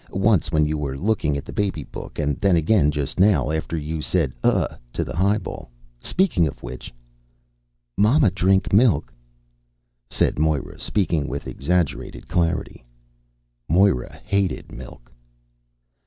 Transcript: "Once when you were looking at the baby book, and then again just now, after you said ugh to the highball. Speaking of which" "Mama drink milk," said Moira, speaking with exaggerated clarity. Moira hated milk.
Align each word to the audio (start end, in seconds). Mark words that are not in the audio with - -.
"Once 0.13 0.51
when 0.51 0.65
you 0.65 0.79
were 0.79 0.97
looking 0.97 1.37
at 1.37 1.45
the 1.45 1.53
baby 1.53 1.83
book, 1.83 2.17
and 2.17 2.35
then 2.41 2.55
again 2.55 2.89
just 2.89 3.19
now, 3.19 3.51
after 3.51 3.77
you 3.77 4.01
said 4.01 4.33
ugh 4.43 4.75
to 4.91 5.03
the 5.03 5.15
highball. 5.15 5.69
Speaking 5.99 6.47
of 6.47 6.63
which" 6.63 6.91
"Mama 7.99 8.31
drink 8.31 8.73
milk," 8.73 9.13
said 10.09 10.39
Moira, 10.39 10.79
speaking 10.79 11.27
with 11.27 11.45
exaggerated 11.47 12.27
clarity. 12.27 12.83
Moira 13.69 14.11
hated 14.25 14.71
milk. 14.71 15.11